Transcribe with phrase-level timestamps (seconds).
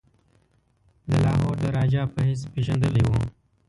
[1.09, 3.21] د لاهور د راجا په حیث پيژندلی وو.